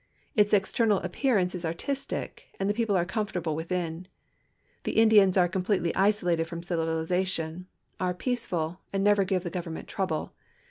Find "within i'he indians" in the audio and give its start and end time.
3.55-5.37